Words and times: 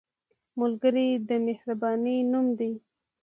ملګری 0.59 1.07
د 1.27 1.29
مهربانۍ 1.45 2.17
نوم 2.31 2.45
دی 2.59 2.71